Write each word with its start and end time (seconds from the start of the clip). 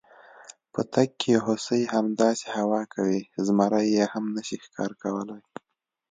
په 0.73 0.81
تګ 0.93 1.09
کې 1.21 1.33
هوسۍ، 1.45 1.81
همداسې 1.95 2.47
هوا 2.57 2.81
کوي، 2.93 3.21
زمري 3.45 3.83
یې 3.95 4.05
هم 4.13 4.25
نشي 4.35 4.57
ښکار 4.65 4.91
کولی. 5.01 5.39